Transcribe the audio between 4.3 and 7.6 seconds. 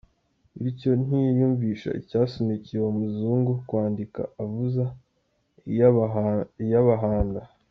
avuza iyabahanda.